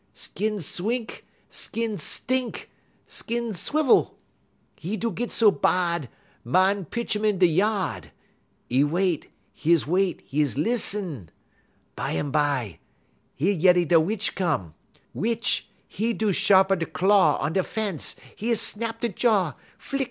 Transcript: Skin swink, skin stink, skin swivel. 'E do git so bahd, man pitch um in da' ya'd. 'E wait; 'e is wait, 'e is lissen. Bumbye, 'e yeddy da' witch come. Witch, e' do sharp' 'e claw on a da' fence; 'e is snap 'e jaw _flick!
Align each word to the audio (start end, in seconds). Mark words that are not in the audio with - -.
Skin 0.15 0.59
swink, 0.59 1.27
skin 1.51 1.95
stink, 1.99 2.71
skin 3.05 3.53
swivel. 3.53 4.17
'E 4.81 4.97
do 4.97 5.11
git 5.11 5.31
so 5.31 5.51
bahd, 5.51 6.07
man 6.43 6.85
pitch 6.85 7.15
um 7.15 7.23
in 7.23 7.37
da' 7.37 7.45
ya'd. 7.45 8.09
'E 8.71 8.83
wait; 8.83 9.27
'e 9.63 9.71
is 9.71 9.85
wait, 9.85 10.27
'e 10.33 10.41
is 10.41 10.57
lissen. 10.57 11.29
Bumbye, 11.95 12.79
'e 13.39 13.51
yeddy 13.61 13.85
da' 13.87 13.99
witch 13.99 14.33
come. 14.33 14.73
Witch, 15.13 15.69
e' 15.99 16.13
do 16.13 16.31
sharp' 16.31 16.71
'e 16.71 16.85
claw 16.87 17.37
on 17.37 17.51
a 17.51 17.61
da' 17.61 17.63
fence; 17.63 18.15
'e 18.41 18.49
is 18.49 18.59
snap 18.59 19.03
'e 19.05 19.09
jaw 19.09 19.53
_flick! 19.79 19.99